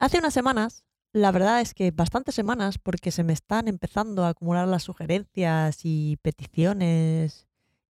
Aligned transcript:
Hace 0.00 0.18
unas 0.18 0.32
semanas, 0.32 0.86
la 1.12 1.30
verdad 1.30 1.60
es 1.60 1.74
que 1.74 1.90
bastantes 1.90 2.34
semanas, 2.34 2.78
porque 2.78 3.10
se 3.10 3.22
me 3.22 3.34
están 3.34 3.68
empezando 3.68 4.24
a 4.24 4.30
acumular 4.30 4.66
las 4.66 4.82
sugerencias 4.82 5.80
y 5.82 6.16
peticiones 6.22 7.46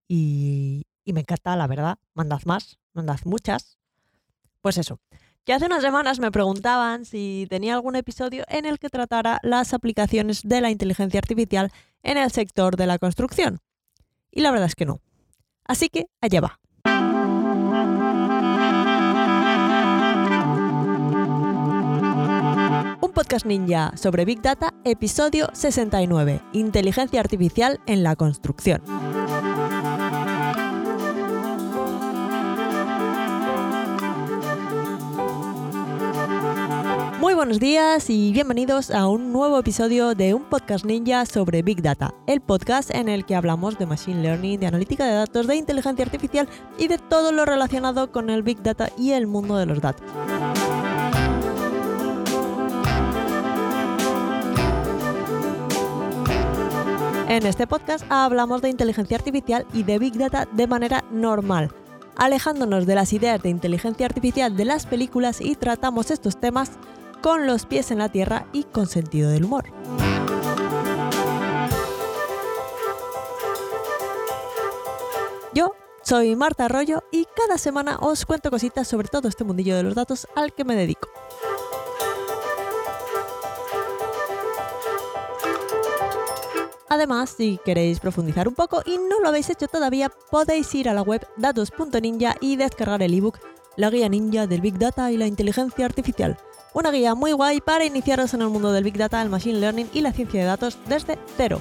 y, 0.09 0.87
y 1.05 1.13
me 1.13 1.21
encanta, 1.21 1.55
la 1.55 1.67
verdad. 1.67 1.99
Mandad 2.15 2.41
más, 2.47 2.79
mandad 2.95 3.19
muchas. 3.27 3.79
Pues 4.63 4.79
eso, 4.79 5.01
que 5.45 5.53
hace 5.53 5.67
unas 5.67 5.83
semanas 5.83 6.19
me 6.19 6.31
preguntaban 6.31 7.05
si 7.05 7.47
tenía 7.51 7.75
algún 7.75 7.95
episodio 7.95 8.45
en 8.49 8.65
el 8.65 8.79
que 8.79 8.89
tratara 8.89 9.39
las 9.43 9.75
aplicaciones 9.75 10.41
de 10.43 10.63
la 10.63 10.71
inteligencia 10.71 11.19
artificial 11.19 11.71
en 12.03 12.17
el 12.17 12.31
sector 12.31 12.77
de 12.77 12.87
la 12.87 12.99
construcción. 12.99 13.59
Y 14.31 14.41
la 14.41 14.51
verdad 14.51 14.67
es 14.69 14.75
que 14.75 14.87
no. 14.87 15.03
Así 15.65 15.91
que 15.91 16.07
allá 16.23 16.41
va. 16.41 16.59
Podcast 23.29 23.45
ninja 23.45 23.93
sobre 23.95 24.25
Big 24.25 24.41
Data, 24.41 24.73
episodio 24.85 25.51
69, 25.53 26.41
Inteligencia 26.55 27.21
Artificial 27.21 27.79
en 27.85 28.03
la 28.03 28.17
Construcción. 28.17 28.81
Muy 37.21 37.35
buenos 37.35 37.61
días 37.61 38.09
y 38.09 38.33
bienvenidos 38.33 38.91
a 38.91 39.07
un 39.07 39.31
nuevo 39.31 39.59
episodio 39.59 40.15
de 40.15 40.33
un 40.33 40.45
podcast 40.45 40.87
ninja 40.87 41.27
sobre 41.27 41.61
Big 41.61 41.83
Data, 41.83 42.15
el 42.27 42.41
podcast 42.41 42.91
en 42.95 43.11
el 43.11 43.27
que 43.27 43.35
hablamos 43.35 43.79
de 43.79 43.85
Machine 43.85 44.23
Learning, 44.23 44.59
de 44.59 44.69
analítica 44.69 45.05
de 45.05 45.13
datos, 45.13 45.47
de 45.47 45.57
inteligencia 45.57 46.03
artificial 46.03 46.49
y 46.79 46.89
de 46.89 46.97
todo 46.97 47.33
lo 47.33 47.45
relacionado 47.45 48.11
con 48.11 48.31
el 48.31 48.43
Big 48.43 48.63
Data 48.63 48.89
y 48.97 49.11
el 49.11 49.27
mundo 49.27 49.59
de 49.59 49.67
los 49.67 49.83
datos. 49.83 50.07
En 57.39 57.47
este 57.47 57.69
podcast 57.69 58.05
hablamos 58.09 58.63
de 58.63 58.69
inteligencia 58.69 59.17
artificial 59.17 59.65
y 59.73 59.85
de 59.85 60.01
Big 60.01 60.19
Data 60.19 60.49
de 60.51 60.67
manera 60.67 61.05
normal, 61.13 61.71
alejándonos 62.17 62.85
de 62.85 62.97
las 62.97 63.13
ideas 63.13 63.41
de 63.41 63.49
inteligencia 63.49 64.07
artificial 64.07 64.57
de 64.57 64.65
las 64.65 64.87
películas 64.87 65.41
y 65.41 65.55
tratamos 65.55 66.11
estos 66.11 66.41
temas 66.41 66.73
con 67.23 67.47
los 67.47 67.65
pies 67.65 67.93
en 67.93 67.99
la 67.99 68.09
tierra 68.09 68.49
y 68.53 68.65
con 68.65 68.89
sentido 68.89 69.31
del 69.31 69.45
humor. 69.45 69.67
Yo 75.55 75.77
soy 76.03 76.35
Marta 76.35 76.65
Arroyo 76.65 77.05
y 77.13 77.25
cada 77.37 77.57
semana 77.57 77.99
os 78.01 78.27
cuento 78.27 78.51
cositas 78.51 78.89
sobre 78.89 79.07
todo 79.07 79.29
este 79.29 79.45
mundillo 79.45 79.77
de 79.77 79.85
los 79.85 79.95
datos 79.95 80.27
al 80.35 80.53
que 80.53 80.65
me 80.65 80.75
dedico. 80.75 81.09
Además, 86.89 87.35
si 87.37 87.61
queréis 87.65 88.01
profundizar 88.01 88.49
un 88.49 88.55
poco 88.55 88.83
y 88.87 88.97
no 88.97 89.21
lo 89.21 89.29
habéis 89.29 89.51
hecho 89.51 89.69
todavía, 89.69 90.11
podéis 90.31 90.75
ir 90.75 90.89
a 90.89 90.95
la 90.95 91.03
web 91.03 91.27
datos.ninja 91.37 92.37
y 92.41 92.57
descargar 92.57 93.03
el 93.03 93.15
ebook 93.15 93.39
La 93.77 93.91
guía 93.91 94.09
ninja 94.09 94.47
del 94.47 94.63
Big 94.63 94.79
Data 94.79 95.11
y 95.13 95.17
la 95.17 95.27
inteligencia 95.27 95.85
artificial. 95.85 96.39
Una 96.73 96.91
guía 96.91 97.15
muy 97.15 97.33
guay 97.33 97.61
para 97.61 97.85
iniciaros 97.85 98.35
en 98.35 98.43
el 98.43 98.49
mundo 98.49 98.73
del 98.73 98.85
Big 98.85 98.97
Data, 98.97 99.21
el 99.21 99.29
Machine 99.29 99.59
Learning 99.59 99.91
y 99.93 100.01
la 100.01 100.13
ciencia 100.13 100.41
de 100.41 100.47
datos 100.47 100.79
desde 100.89 101.19
cero. 101.37 101.61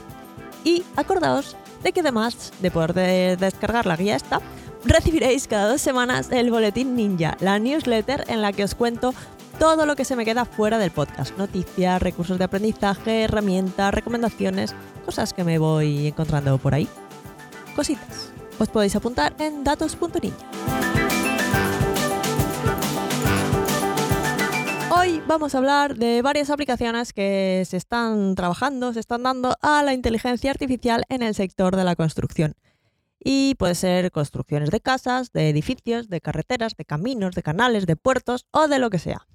Y 0.64 0.84
acordaos 0.96 1.56
de 1.84 1.92
que 1.92 2.00
además 2.00 2.52
de 2.60 2.72
poder 2.72 3.38
descargar 3.38 3.86
la 3.86 3.98
guía 3.98 4.16
esta, 4.16 4.42
recibiréis 4.84 5.48
cada 5.48 5.70
dos 5.70 5.82
semanas 5.82 6.30
el 6.32 6.52
Boletín 6.52 6.96
Ninja, 6.96 7.38
la 7.40 7.60
newsletter 7.60 8.26
en 8.28 8.42
la 8.42 8.54
que 8.54 8.64
os 8.64 8.76
cuento 8.76 9.14
todo 9.60 9.86
lo 9.86 9.96
que 9.96 10.06
se 10.06 10.16
me 10.16 10.26
queda 10.26 10.46
fuera 10.46 10.78
del 10.78 10.92
podcast. 10.92 11.38
Noticias, 11.38 12.02
recursos 12.02 12.38
de 12.38 12.44
aprendizaje, 12.44 13.24
herramientas, 13.24 13.94
recomendaciones, 13.94 14.76
cosas 15.06 15.34
que 15.34 15.44
me 15.44 15.58
voy 15.58 16.08
encontrando 16.08 16.58
por 16.58 16.74
ahí. 16.74 16.88
Cositas. 17.76 18.32
Os 18.60 18.70
podéis 18.70 18.96
apuntar 18.96 19.36
en 19.40 19.64
datos.ninja. 19.64 20.38
Hoy 24.92 25.22
vamos 25.28 25.54
a 25.54 25.60
hablar 25.60 25.96
de 25.96 26.22
varias 26.22 26.50
aplicaciones 26.50 27.14
que 27.14 27.64
se 27.68 27.78
están 27.78 28.36
trabajando, 28.36 28.94
se 28.94 29.00
están 29.00 29.24
dando 29.24 29.56
a 29.62 29.84
la 29.84 29.94
inteligencia 29.94 30.52
artificial 30.52 31.04
en 31.10 31.22
el 31.22 31.36
sector 31.36 31.76
de 31.76 31.84
la 31.84 31.96
construcción. 31.96 32.56
Y 33.20 33.56
puede 33.56 33.76
ser 33.76 34.12
construcciones 34.12 34.70
de 34.70 34.82
casas, 34.82 35.32
de 35.32 35.50
edificios, 35.50 36.10
de 36.10 36.22
carreteras, 36.22 36.76
de 36.78 36.86
caminos, 36.86 37.36
de 37.36 37.44
canales, 37.44 37.86
de 37.86 37.96
puertos 37.96 38.46
o 38.52 38.68
de 38.68 38.80
lo 38.80 38.90
que 38.90 39.00
sea. 39.00 39.28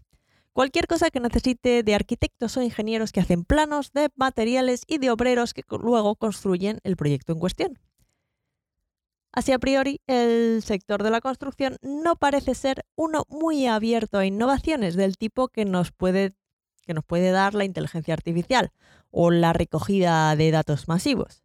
Cualquier 0.52 0.86
cosa 0.86 1.10
que 1.10 1.20
necesite 1.20 1.82
de 1.82 1.94
arquitectos 1.94 2.56
o 2.56 2.62
ingenieros 2.62 3.10
que 3.10 3.20
hacen 3.20 3.44
planos, 3.44 3.92
de 3.92 4.10
materiales 4.16 4.82
y 4.86 4.98
de 4.98 5.10
obreros 5.10 5.54
que 5.54 5.62
luego 5.70 6.14
construyen 6.16 6.78
el 6.84 6.96
proyecto 6.96 7.32
en 7.32 7.38
cuestión. 7.38 7.78
Así 9.32 9.52
a 9.52 9.58
priori, 9.58 10.02
el 10.06 10.62
sector 10.62 11.02
de 11.02 11.10
la 11.10 11.22
construcción 11.22 11.78
no 11.80 12.16
parece 12.16 12.54
ser 12.54 12.84
uno 12.96 13.24
muy 13.30 13.66
abierto 13.66 14.18
a 14.18 14.26
innovaciones 14.26 14.94
del 14.94 15.16
tipo 15.16 15.48
que 15.48 15.64
nos 15.64 15.90
puede, 15.90 16.34
que 16.82 16.92
nos 16.92 17.04
puede 17.04 17.30
dar 17.30 17.54
la 17.54 17.64
inteligencia 17.64 18.12
artificial 18.12 18.72
o 19.10 19.30
la 19.30 19.54
recogida 19.54 20.36
de 20.36 20.50
datos 20.50 20.86
masivos. 20.86 21.42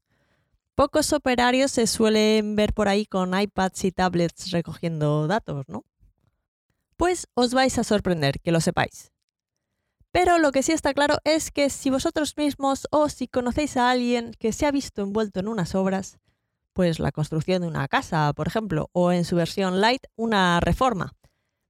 Pocos 0.75 1.13
operarios 1.13 1.72
se 1.72 1.88
suelen 1.88 2.57
ver 2.57 2.74
por 2.74 2.89
ahí 2.89 3.06
con 3.06 3.39
iPads 3.39 3.85
y 3.85 3.91
tablets 3.94 4.51
recogiendo 4.51 5.28
datos, 5.28 5.69
¿no? 5.69 5.85
Pues 6.97 7.27
os 7.35 7.53
vais 7.53 7.77
a 7.77 7.83
sorprender, 7.83 8.39
que 8.41 8.51
lo 8.51 8.59
sepáis. 8.59 9.11
Pero 10.11 10.39
lo 10.39 10.51
que 10.51 10.63
sí 10.63 10.71
está 10.71 10.93
claro 10.93 11.17
es 11.23 11.51
que 11.51 11.69
si 11.69 11.89
vosotros 11.89 12.35
mismos 12.37 12.87
o 12.91 13.07
si 13.07 13.27
conocéis 13.27 13.77
a 13.77 13.91
alguien 13.91 14.31
que 14.39 14.51
se 14.51 14.65
ha 14.65 14.71
visto 14.71 15.03
envuelto 15.03 15.39
en 15.39 15.47
unas 15.47 15.75
obras, 15.75 16.17
pues 16.73 16.99
la 16.99 17.11
construcción 17.11 17.61
de 17.61 17.67
una 17.67 17.87
casa, 17.87 18.31
por 18.33 18.47
ejemplo, 18.47 18.89
o 18.93 19.11
en 19.11 19.25
su 19.25 19.35
versión 19.35 19.79
light, 19.79 20.03
una 20.15 20.59
reforma, 20.59 21.13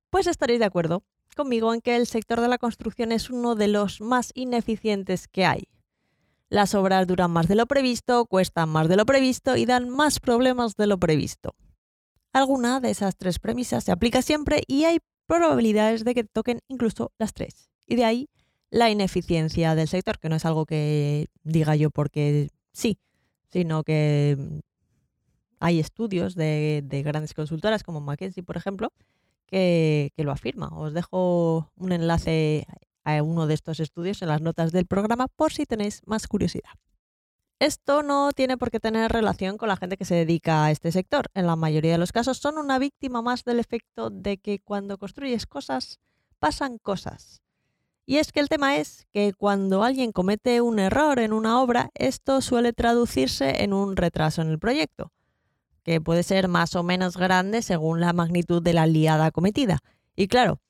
pues 0.10 0.28
estaréis 0.28 0.60
de 0.60 0.66
acuerdo 0.66 1.04
conmigo 1.36 1.74
en 1.74 1.82
que 1.82 1.96
el 1.96 2.08
sector 2.08 2.42
de 2.42 2.48
la 2.48 2.58
construcción 2.58 3.12
es 3.12 3.30
uno 3.30 3.56
de 3.56 3.68
los 3.68 4.02
más 4.02 4.32
ineficientes 4.34 5.28
que 5.28 5.46
hay. 5.46 5.68
Las 6.50 6.74
obras 6.74 7.06
duran 7.08 7.32
más 7.32 7.48
de 7.48 7.56
lo 7.56 7.68
previsto, 7.68 8.26
cuestan 8.26 8.70
más 8.70 8.88
de 8.88 8.96
lo 8.96 9.06
previsto 9.06 9.56
y 9.56 9.66
dan 9.66 9.90
más 9.90 10.20
problemas 10.20 10.76
de 10.76 10.88
lo 10.88 10.98
previsto. 10.98 11.56
Alguna 12.34 12.80
de 12.80 12.92
esas 12.92 13.18
tres 13.18 13.40
premisas 13.40 13.84
se 13.84 13.92
aplica 13.92 14.22
siempre 14.22 14.64
y 14.68 14.86
hay 14.86 15.00
probabilidades 15.28 16.04
de 16.04 16.16
que 16.16 16.24
toquen 16.24 16.62
incluso 16.68 17.12
las 17.20 17.34
tres. 17.34 17.70
Y 17.86 17.96
de 17.96 18.06
ahí 18.06 18.30
la 18.70 18.90
ineficiencia 18.90 19.76
del 19.76 19.88
sector, 19.88 20.20
que 20.20 20.30
no 20.30 20.36
es 20.36 20.46
algo 20.46 20.66
que 20.66 21.28
diga 21.44 21.76
yo 21.76 21.90
porque 21.90 22.50
sí, 22.74 22.98
sino 23.50 23.84
que 23.84 24.36
mm, 24.38 24.60
hay 25.60 25.80
estudios 25.80 26.36
de, 26.36 26.84
grandes 27.06 27.34
consultoras 27.34 27.84
como 27.84 28.02
McKinsey, 28.02 28.44
por 28.44 28.58
ejemplo, 28.58 28.92
que, 29.46 30.12
que, 30.16 30.24
lo 30.24 30.32
afirma. 30.32 30.70
Os 30.70 30.94
dejo 30.94 31.72
un 31.76 31.92
enlace 31.92 32.66
a 33.04 33.24
uno 33.24 33.48
de 33.48 33.54
estos 33.54 33.80
estudios 33.80 34.22
en 34.22 34.28
las 34.28 34.42
notas 34.42 34.72
del 34.72 34.86
programa 34.86 35.28
por 35.28 35.54
si 35.54 35.66
tenéis 35.66 36.02
más 36.06 36.28
curiosidad. 36.28 36.72
Esto 37.60 38.04
no 38.04 38.32
tiene 38.34 38.56
por 38.56 38.70
qué 38.70 38.80
tener 38.80 39.12
relación 39.12 39.58
con 39.58 39.68
la 39.68 39.78
gente 39.78 39.98
que 39.98 40.06
se 40.06 40.14
dedica 40.14 40.66
a 40.66 40.72
este 40.72 40.92
sector. 40.92 41.26
En 41.34 41.48
la 41.48 41.56
mayoría 41.56 41.94
de 41.94 41.98
los 41.98 42.12
casos 42.12 42.38
son 42.38 42.60
una 42.60 42.78
víctima 42.78 43.24
más 43.24 43.44
del 43.46 43.60
efecto 43.60 44.12
de 44.12 44.38
que 44.38 44.60
cuando 44.60 45.00
construyes 45.00 45.48
cosas, 45.48 46.00
pasan 46.38 46.78
cosas. 46.78 47.42
Y 48.06 48.18
es 48.18 48.32
que 48.32 48.42
el 48.42 48.48
tema 48.48 48.78
es 48.78 49.08
que 49.12 49.34
cuando 49.34 49.84
alguien 49.84 50.12
comete 50.12 50.62
un 50.62 50.78
error 50.78 51.18
en 51.18 51.34
una 51.34 51.60
obra, 51.60 51.90
esto 51.96 52.42
suele 52.42 52.74
traducirse 52.74 53.64
en 53.64 53.74
un 53.74 53.98
retraso 53.98 54.44
en 54.44 54.50
el 54.50 54.60
proyecto, 54.60 55.12
que 55.84 56.00
puede 56.00 56.22
ser 56.22 56.48
más 56.48 56.76
o 56.76 56.84
menos 56.84 57.18
grande 57.18 57.64
según 57.64 58.00
la 58.00 58.14
magnitud 58.14 58.62
de 58.62 58.74
la 58.74 58.86
liada 58.86 59.32
cometida. 59.32 59.80
Y 60.16 60.28
claro, 60.28 60.62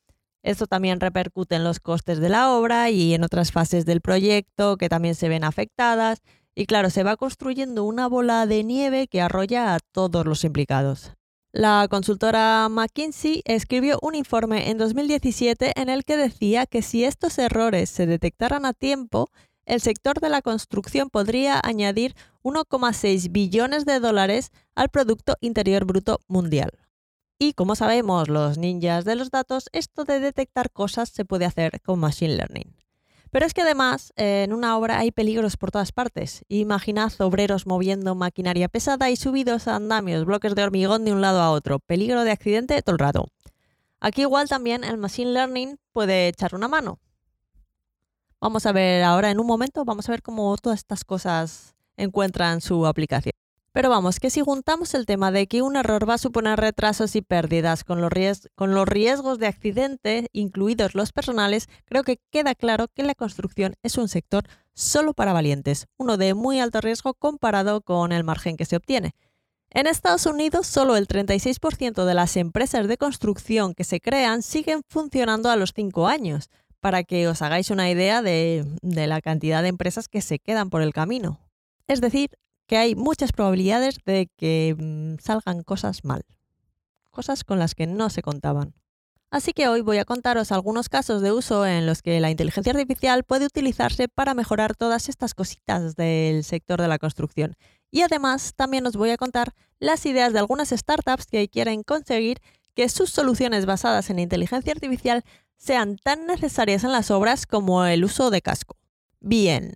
esto 0.42 0.68
también 0.68 1.02
repercute 1.02 1.56
en 1.56 1.66
los 1.66 1.82
costes 1.82 2.20
de 2.20 2.30
la 2.30 2.52
obra 2.52 2.90
y 2.90 3.14
en 3.14 3.26
otras 3.26 3.52
fases 3.52 3.86
del 3.86 4.00
proyecto 4.00 4.78
que 4.78 4.88
también 4.88 5.14
se 5.14 5.28
ven 5.28 5.44
afectadas 5.44 6.24
y 6.58 6.66
claro, 6.66 6.90
se 6.90 7.04
va 7.04 7.18
construyendo 7.18 7.84
una 7.84 8.08
bola 8.08 8.48
de 8.48 8.64
nieve 8.64 9.08
que 9.08 9.22
arrolla 9.22 9.76
a 9.76 9.80
todos 9.80 10.26
los 10.26 10.44
implicados. 10.44 11.14
La 11.52 11.88
consultora 11.88 12.68
McKinsey 12.68 13.44
escribió 13.46 14.00
un 14.02 14.16
informe 14.16 14.72
en 14.72 14.80
2017 14.80 15.74
en 15.80 15.90
el 15.90 16.04
que 16.04 16.18
decía 16.18 16.66
que 16.66 16.82
si 16.82 17.04
estos 17.04 17.38
errores 17.38 17.92
se 17.92 18.08
detectaran 18.08 18.66
a 18.66 18.74
tiempo, 18.74 19.30
el 19.66 19.82
sector 19.82 20.20
de 20.20 20.30
la 20.30 20.42
construcción 20.42 21.12
podría 21.12 21.62
añadir 21.64 22.16
1,6 22.42 23.32
billones 23.32 23.86
de 23.86 24.00
dólares 24.00 24.50
al 24.74 24.90
Producto 24.90 25.36
Interior 25.42 25.86
Bruto 25.86 26.22
Mundial. 26.28 26.72
Y 27.38 27.54
como 27.54 27.76
sabemos 27.76 28.30
los 28.30 28.58
ninjas 28.58 29.06
de 29.06 29.16
los 29.16 29.30
datos, 29.30 29.70
esto 29.74 30.06
de 30.06 30.20
detectar 30.20 30.72
cosas 30.72 31.10
se 31.10 31.24
puede 31.24 31.46
hacer 31.46 31.82
con 31.82 32.00
Machine 32.00 32.36
Learning. 32.36 32.77
Pero 33.32 33.46
es 33.46 33.54
que 33.54 33.62
además 33.62 34.14
eh, 34.16 34.44
en 34.44 34.54
una 34.54 34.78
obra 34.78 35.00
hay 35.00 35.12
peligros 35.12 35.58
por 35.58 35.72
todas 35.72 35.92
partes. 35.92 36.44
Imaginad 36.48 37.12
obreros 37.20 37.68
moviendo 37.68 38.16
maquinaria 38.16 38.70
pesada 38.70 39.10
y 39.10 39.16
subidos 39.16 39.68
a 39.68 39.76
andamios, 39.76 40.26
bloques 40.26 40.56
de 40.56 40.64
hormigón 40.64 41.06
de 41.06 41.14
un 41.14 41.22
lado 41.22 41.42
a 41.42 41.52
otro. 41.52 41.80
Peligro 41.80 42.24
de 42.24 42.32
accidente 42.32 42.82
todo 42.82 42.94
el 42.94 43.00
rato. 43.00 43.28
Aquí 44.00 44.22
igual 44.22 44.48
también 44.48 44.84
el 44.84 44.98
Machine 44.98 45.32
Learning 45.32 45.78
puede 45.92 46.28
echar 46.28 46.56
una 46.56 46.68
mano. 46.68 47.00
Vamos 48.40 48.66
a 48.66 48.72
ver 48.72 49.04
ahora 49.04 49.32
en 49.32 49.40
un 49.40 49.48
momento, 49.48 49.84
vamos 49.84 50.08
a 50.08 50.12
ver 50.12 50.22
cómo 50.22 50.56
todas 50.58 50.80
estas 50.80 51.04
cosas 51.04 51.76
encuentran 51.98 52.62
su 52.62 52.86
aplicación. 52.86 53.37
Pero 53.78 53.92
vamos, 53.92 54.20
que 54.20 54.32
si 54.32 54.42
juntamos 54.42 54.96
el 54.96 55.06
tema 55.06 55.30
de 55.30 55.46
que 55.46 55.62
un 55.62 55.76
error 55.76 56.10
va 56.10 56.16
a 56.16 56.18
suponer 56.18 56.60
retrasos 56.60 57.16
y 57.16 57.22
pérdidas 57.22 57.84
con 57.84 58.02
los, 58.02 58.10
riesgos 58.88 59.38
de 59.38 59.46
accidente, 59.46 60.30
incluidos 60.34 60.96
los 60.96 61.12
personales, 61.12 61.70
creo 61.86 62.02
que 62.04 62.20
queda 62.32 62.56
claro 62.56 62.88
que 62.88 63.04
la 63.04 63.14
construcción 63.14 63.76
es 63.84 64.00
un 64.00 64.10
sector 64.10 64.46
solo 64.74 65.14
para 65.14 65.32
valientes, 65.32 65.86
uno 65.96 66.18
de 66.18 66.34
muy 66.34 66.60
alto 66.60 66.82
riesgo 66.82 67.14
comparado 67.14 67.82
con 67.82 68.14
el 68.14 68.24
margen 68.24 68.58
que 68.58 68.66
se 68.66 68.78
obtiene. 68.78 69.14
En 69.70 69.86
Estados 69.86 70.26
Unidos, 70.26 70.66
solo 70.66 70.98
el 70.98 71.08
36% 71.08 72.04
de 72.04 72.14
las 72.16 72.36
empresas 72.36 72.88
de 72.88 72.98
construcción 72.98 73.76
que 73.76 73.84
se 73.84 74.02
crean 74.02 74.42
siguen 74.42 74.82
funcionando 74.90 75.52
a 75.52 75.56
los 75.56 75.74
5 75.76 76.08
años, 76.08 76.50
para 76.80 77.04
que 77.04 77.28
os 77.28 77.44
hagáis 77.44 77.70
una 77.70 77.92
idea 77.92 78.24
de, 78.24 78.66
de 78.82 79.06
la 79.06 79.22
cantidad 79.22 79.62
de 79.62 79.70
empresas 79.70 80.08
que 80.08 80.24
se 80.24 80.40
quedan 80.40 80.72
por 80.72 80.82
el 80.82 80.94
camino. 80.94 81.40
Es 81.88 82.02
decir, 82.02 82.32
que 82.68 82.78
hay 82.78 82.96
muchas 82.96 83.32
probabilidades 83.32 83.98
de 84.06 84.30
que 84.38 84.76
mm, 84.78 85.20
salgan 85.24 85.64
cosas 85.64 86.04
mal, 86.04 86.24
cosas 87.12 87.44
con 87.44 87.60
las 87.60 87.74
que 87.74 87.88
no 87.88 88.10
se 88.10 88.22
contaban. 88.22 88.74
Así 89.30 89.52
que 89.52 89.68
hoy 89.68 89.82
voy 89.82 89.98
a 89.98 90.06
contaros 90.06 90.54
algunos 90.54 90.88
casos 90.88 91.22
de 91.22 91.34
uso 91.34 91.66
en 91.66 91.86
los 91.86 92.02
que 92.02 92.20
la 92.22 92.30
inteligencia 92.30 92.72
artificial 92.72 93.24
puede 93.26 93.46
utilizarse 93.46 94.08
para 94.08 94.34
mejorar 94.34 94.76
todas 94.76 95.10
estas 95.10 95.34
cositas 95.34 95.96
del 95.96 96.46
sector 96.46 96.80
de 96.82 96.88
la 96.88 96.98
construcción. 96.98 97.56
Y 97.92 98.04
además 98.04 98.54
también 98.56 98.86
os 98.86 98.96
voy 98.96 99.10
a 99.10 99.18
contar 99.18 99.54
las 99.80 100.06
ideas 100.06 100.32
de 100.32 100.40
algunas 100.40 100.70
startups 100.70 101.26
que 101.26 101.50
quieren 101.50 101.84
conseguir 101.84 102.40
que 102.74 102.88
sus 102.88 103.10
soluciones 103.10 103.66
basadas 103.66 104.10
en 104.10 104.20
inteligencia 104.20 104.72
artificial 104.72 105.24
sean 105.58 105.98
tan 105.98 106.26
necesarias 106.26 106.84
en 106.84 106.92
las 106.92 107.12
obras 107.12 107.46
como 107.46 107.84
el 107.86 108.06
uso 108.06 108.30
de 108.30 108.42
casco. 108.42 108.78
Bien, 109.20 109.74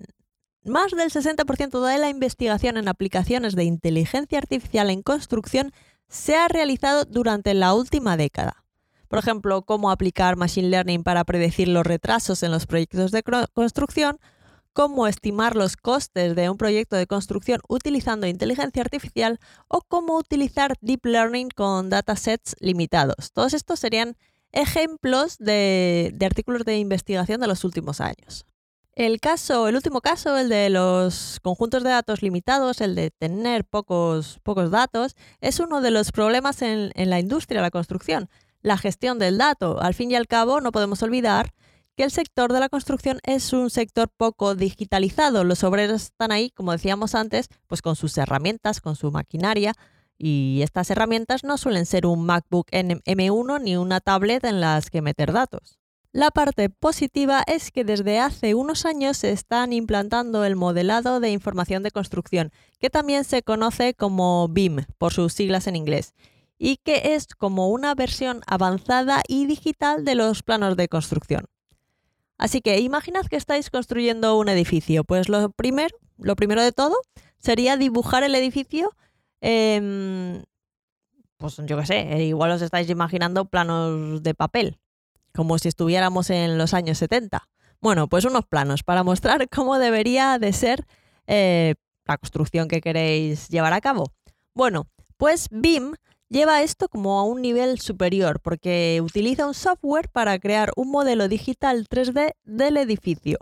más 0.63 0.91
del 0.91 1.09
60% 1.09 1.85
de 1.85 1.97
la 1.97 2.09
investigación 2.09 2.77
en 2.77 2.87
aplicaciones 2.87 3.55
de 3.55 3.63
inteligencia 3.63 4.37
artificial 4.37 4.89
en 4.89 5.01
construcción 5.01 5.71
se 6.07 6.35
ha 6.35 6.47
realizado 6.47 7.05
durante 7.05 7.53
la 7.53 7.73
última 7.73 8.17
década. 8.17 8.65
Por 9.07 9.19
ejemplo, 9.19 9.63
cómo 9.63 9.91
aplicar 9.91 10.37
Machine 10.37 10.69
Learning 10.69 11.03
para 11.03 11.23
predecir 11.23 11.67
los 11.67 11.85
retrasos 11.85 12.43
en 12.43 12.51
los 12.51 12.65
proyectos 12.65 13.11
de 13.11 13.23
construcción, 13.53 14.19
cómo 14.73 15.07
estimar 15.07 15.55
los 15.55 15.75
costes 15.75 16.35
de 16.35 16.49
un 16.49 16.57
proyecto 16.57 16.95
de 16.95 17.07
construcción 17.07 17.59
utilizando 17.67 18.27
inteligencia 18.27 18.81
artificial 18.81 19.39
o 19.67 19.81
cómo 19.81 20.17
utilizar 20.17 20.75
Deep 20.81 21.05
Learning 21.05 21.49
con 21.49 21.89
datasets 21.89 22.55
limitados. 22.59 23.31
Todos 23.33 23.53
estos 23.53 23.79
serían 23.79 24.15
ejemplos 24.51 25.37
de, 25.37 26.15
artículos 26.21 26.65
de 26.65 26.77
investigación 26.77 27.41
de 27.41 27.47
los 27.47 27.63
últimos 27.63 28.01
años. 28.01 28.45
El 28.93 29.21
caso, 29.21 29.69
el 29.69 29.75
último 29.75 30.01
caso, 30.01 30.37
el 30.37 30.49
de 30.49 30.69
los 30.69 31.39
conjuntos 31.41 31.81
de 31.83 31.91
datos 31.91 32.21
limitados, 32.21 32.81
el 32.81 32.93
de 32.93 33.09
tener 33.09 33.63
pocos, 33.63 34.39
pocos 34.43 34.69
datos, 34.69 35.15
es 35.39 35.61
uno 35.61 35.79
de 35.79 35.91
los 35.91 36.11
problemas 36.11 36.61
en, 36.61 36.91
la 36.95 37.19
industria 37.19 37.61
de 37.61 37.67
la 37.67 37.71
construcción. 37.71 38.29
La 38.61 38.77
gestión 38.77 39.17
del 39.17 39.37
dato. 39.37 39.81
Al 39.81 39.93
fin 39.93 40.11
y 40.11 40.15
al 40.15 40.27
cabo, 40.27 40.59
no 40.59 40.73
podemos 40.73 41.01
olvidar 41.03 41.53
que 41.95 42.03
el 42.03 42.11
sector 42.11 42.51
de 42.51 42.59
la 42.59 42.67
construcción 42.67 43.19
es 43.23 43.53
un 43.53 43.69
sector 43.69 44.09
poco 44.09 44.55
digitalizado. 44.55 45.45
Los 45.45 45.63
obreros 45.63 46.03
están 46.03 46.33
ahí, 46.33 46.51
como 46.51 46.73
decíamos 46.73 47.15
antes, 47.15 47.47
pues 47.67 47.81
con 47.81 47.95
sus 47.95 48.17
herramientas, 48.17 48.81
con 48.81 48.97
su 48.97 49.09
maquinaria, 49.09 49.73
y 50.17 50.59
estas 50.63 50.91
herramientas 50.91 51.43
no 51.43 51.57
suelen 51.57 51.85
ser 51.85 52.05
un 52.05 52.25
MacBook 52.25 52.67
M1 52.71 53.61
ni 53.61 53.77
una 53.77 54.01
tablet 54.01 54.43
en 54.43 54.59
las 54.59 54.89
que 54.89 55.01
meter 55.01 55.31
datos. 55.31 55.80
La 56.13 56.29
parte 56.29 56.69
positiva 56.69 57.41
es 57.47 57.71
que 57.71 57.85
desde 57.85 58.19
hace 58.19 58.53
unos 58.53 58.85
años 58.85 59.15
se 59.15 59.31
están 59.31 59.71
implantando 59.71 60.43
el 60.43 60.57
modelado 60.57 61.21
de 61.21 61.31
información 61.31 61.83
de 61.83 61.91
construcción, 61.91 62.51
que 62.79 62.89
también 62.89 63.23
se 63.23 63.43
conoce 63.43 63.93
como 63.93 64.49
BIM 64.49 64.83
por 64.97 65.13
sus 65.13 65.31
siglas 65.31 65.67
en 65.67 65.77
inglés, 65.77 66.13
y 66.57 66.77
que 66.77 67.15
es 67.15 67.27
como 67.27 67.69
una 67.69 67.95
versión 67.95 68.41
avanzada 68.45 69.21
y 69.25 69.45
digital 69.45 70.03
de 70.03 70.15
los 70.15 70.43
planos 70.43 70.75
de 70.75 70.89
construcción. 70.89 71.45
Así 72.37 72.59
que 72.59 72.79
imaginad 72.81 73.25
que 73.27 73.37
estáis 73.37 73.69
construyendo 73.69 74.37
un 74.37 74.49
edificio, 74.49 75.05
pues 75.05 75.29
lo 75.29 75.49
primero, 75.51 75.95
lo 76.17 76.35
primero 76.35 76.61
de 76.61 76.73
todo 76.73 76.97
sería 77.39 77.77
dibujar 77.77 78.23
el 78.23 78.35
edificio 78.35 78.91
pues 81.41 81.57
yo 81.65 81.77
qué 81.77 81.85
sé, 81.85 82.23
igual 82.23 82.51
os 82.51 82.61
estáis 82.61 82.89
imaginando 82.89 83.45
planos 83.45 84.21
de 84.21 84.35
papel, 84.35 84.77
como 85.33 85.57
si 85.57 85.67
estuviéramos 85.67 86.29
en 86.29 86.57
los 86.57 86.73
años 86.73 86.97
70. 86.97 87.47
Bueno, 87.79 88.07
pues 88.07 88.25
unos 88.25 88.45
planos 88.45 88.83
para 88.83 89.03
mostrar 89.03 89.47
cómo 89.49 89.79
debería 89.79 90.37
de 90.39 90.53
ser 90.53 90.85
eh, 91.27 91.75
la 92.05 92.17
construcción 92.17 92.67
que 92.67 92.81
queréis 92.81 93.49
llevar 93.49 93.73
a 93.73 93.81
cabo. 93.81 94.11
Bueno, 94.53 94.87
pues 95.17 95.47
BIM 95.49 95.95
lleva 96.29 96.61
esto 96.61 96.89
como 96.89 97.19
a 97.19 97.23
un 97.23 97.41
nivel 97.41 97.79
superior 97.79 98.39
porque 98.39 99.01
utiliza 99.03 99.47
un 99.47 99.53
software 99.53 100.09
para 100.09 100.39
crear 100.39 100.71
un 100.75 100.89
modelo 100.91 101.27
digital 101.27 101.87
3D 101.87 102.33
del 102.43 102.77
edificio. 102.77 103.37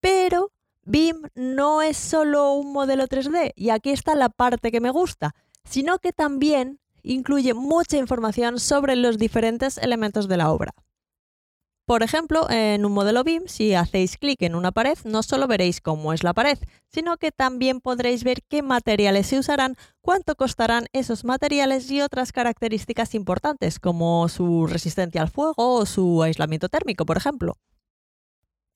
Pero 0.00 0.52
BIM 0.84 1.22
no 1.34 1.80
es 1.82 1.96
solo 1.96 2.52
un 2.52 2.72
modelo 2.72 3.06
3D, 3.06 3.52
y 3.56 3.70
aquí 3.70 3.90
está 3.90 4.14
la 4.14 4.28
parte 4.28 4.70
que 4.70 4.80
me 4.80 4.90
gusta, 4.90 5.34
sino 5.64 5.98
que 5.98 6.12
también 6.12 6.78
incluye 7.04 7.54
mucha 7.54 7.96
información 7.96 8.58
sobre 8.58 8.96
los 8.96 9.18
diferentes 9.18 9.78
elementos 9.78 10.26
de 10.26 10.36
la 10.36 10.50
obra. 10.50 10.72
Por 11.86 12.02
ejemplo, 12.02 12.48
en 12.48 12.86
un 12.86 12.92
modelo 12.92 13.24
BIM, 13.24 13.42
si 13.46 13.74
hacéis 13.74 14.16
clic 14.16 14.40
en 14.40 14.54
una 14.54 14.72
pared, 14.72 14.96
no 15.04 15.22
solo 15.22 15.46
veréis 15.46 15.82
cómo 15.82 16.14
es 16.14 16.24
la 16.24 16.32
pared, 16.32 16.58
sino 16.90 17.18
que 17.18 17.30
también 17.30 17.82
podréis 17.82 18.24
ver 18.24 18.38
qué 18.48 18.62
materiales 18.62 19.26
se 19.26 19.38
usarán, 19.38 19.76
cuánto 20.00 20.34
costarán 20.34 20.86
esos 20.94 21.24
materiales 21.24 21.90
y 21.90 22.00
otras 22.00 22.32
características 22.32 23.14
importantes, 23.14 23.78
como 23.78 24.30
su 24.30 24.66
resistencia 24.66 25.20
al 25.20 25.28
fuego 25.28 25.52
o 25.56 25.84
su 25.84 26.22
aislamiento 26.22 26.70
térmico, 26.70 27.04
por 27.04 27.18
ejemplo. 27.18 27.58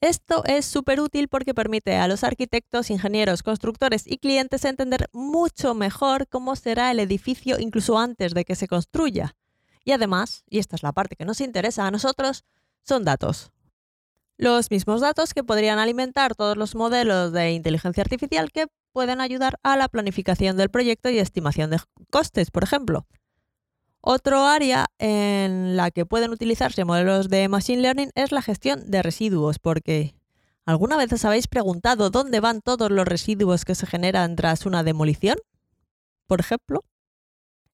Esto 0.01 0.45
es 0.45 0.65
súper 0.65 1.01
útil 1.01 1.27
porque 1.27 1.55
permite 1.55 1.97
a 1.97 2.07
los 2.07 2.23
arquitectos, 2.23 2.91
ingenieros, 2.91 3.43
constructores 3.43 4.07
y 4.07 4.19
clientes 4.19 4.65
entender 4.65 5.09
mucho 5.13 5.75
mejor 5.75 6.29
cómo 6.29 6.55
será 6.55 6.93
el 6.93 7.01
edificio 7.01 7.59
incluso 7.59 7.99
antes 7.99 8.33
de 8.33 8.45
que 8.45 8.55
se 8.55 8.69
construya. 8.69 9.35
Y 9.85 9.91
además, 9.91 10.45
y 10.49 10.61
esta 10.61 10.77
es 10.77 10.85
la 10.85 10.93
parte 10.93 11.17
que 11.17 11.25
nos 11.25 11.41
interesa 11.41 11.87
a 11.87 11.91
nosotros, 11.91 12.45
son 12.83 13.05
datos. 13.05 13.51
Los 14.37 14.71
mismos 14.71 15.01
datos 15.01 15.35
que 15.35 15.43
podrían 15.43 15.81
alimentar 15.81 16.37
todos 16.37 16.57
los 16.57 16.77
modelos 16.77 17.33
de 17.33 17.51
inteligencia 17.51 18.03
artificial 18.03 18.53
que 18.53 18.69
pueden 18.93 19.21
ayudar 19.21 19.59
a 19.65 19.77
la 19.77 19.89
planificación 19.89 20.57
del 20.57 20.71
proyecto 20.71 21.11
y 21.11 21.19
estimación 21.19 21.71
de 21.71 21.81
costes, 22.11 22.53
por 22.53 22.63
ejemplo. 22.63 23.05
Otro 24.11 24.47
área 24.47 24.87
en 24.99 25.77
la 25.77 25.91
que 25.91 26.07
pueden 26.07 26.31
utilizarse 26.31 26.87
modelos 26.87 27.29
de 27.29 27.47
Machine 27.47 27.83
Learning 27.83 28.11
es 28.15 28.33
la 28.33 28.41
gestión 28.41 28.91
de 28.91 29.03
residuos, 29.03 29.59
porque 29.59 30.15
¿alguna 30.65 30.97
vez 30.97 31.13
os 31.13 31.27
habéis 31.27 31.47
preguntado 31.47 32.09
dónde 32.09 32.41
van 32.41 32.63
todos 32.63 32.91
los 32.91 33.07
residuos 33.07 33.67
que 33.67 33.75
se 33.75 33.87
generan 33.87 34.35
tras 34.35 34.65
una 34.65 34.83
demolición? 34.83 35.37
Por 36.27 36.41
ejemplo. 36.41 36.85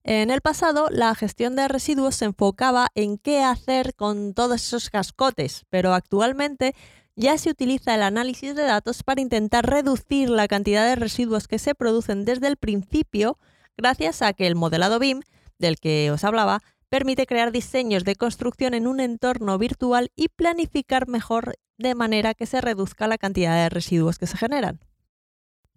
En 0.02 0.32
el 0.32 0.40
pasado, 0.40 0.88
la 0.90 1.14
gestión 1.14 1.54
de 1.54 1.68
residuos 1.68 2.16
se 2.16 2.24
enfocaba 2.24 2.88
en 2.96 3.16
qué 3.16 3.44
hacer 3.44 3.94
con 3.94 4.34
todos 4.34 4.60
esos 4.60 4.90
cascotes, 4.90 5.66
pero 5.70 5.94
actualmente 5.94 6.74
ya 7.14 7.38
se 7.38 7.50
utiliza 7.50 7.94
el 7.94 8.02
análisis 8.02 8.56
de 8.56 8.64
datos 8.64 9.04
para 9.04 9.20
intentar 9.20 9.70
reducir 9.70 10.30
la 10.30 10.48
cantidad 10.48 10.84
de 10.84 10.96
residuos 10.96 11.46
que 11.46 11.60
se 11.60 11.76
producen 11.76 12.24
desde 12.24 12.48
el 12.48 12.56
principio 12.56 13.38
gracias 13.76 14.20
a 14.20 14.32
que 14.32 14.48
el 14.48 14.56
modelado 14.56 14.98
BIM 14.98 15.22
del 15.58 15.76
que 15.76 16.10
os 16.10 16.24
hablaba, 16.24 16.60
permite 16.88 17.26
crear 17.26 17.52
diseños 17.52 18.04
de 18.04 18.16
construcción 18.16 18.74
en 18.74 18.86
un 18.86 19.00
entorno 19.00 19.58
virtual 19.58 20.12
y 20.14 20.28
planificar 20.28 21.08
mejor 21.08 21.56
de 21.76 21.94
manera 21.94 22.34
que 22.34 22.46
se 22.46 22.60
reduzca 22.60 23.08
la 23.08 23.18
cantidad 23.18 23.56
de 23.56 23.68
residuos 23.68 24.18
que 24.18 24.26
se 24.26 24.36
generan. 24.36 24.80